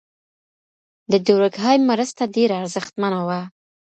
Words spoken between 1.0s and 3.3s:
د دورکهایم مرسته ډیره ارزښتمنه